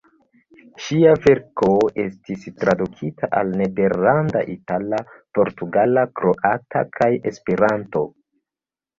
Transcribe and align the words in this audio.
Ŝia 0.83 1.09
verko 1.23 1.67
estis 2.03 2.45
tradukita 2.63 3.29
al 3.41 3.51
nederlanda, 3.59 4.41
itala, 4.53 5.01
portugala, 5.39 6.07
kroata 6.21 6.83
kaj 6.97 7.11
Esperanto. 7.33 8.03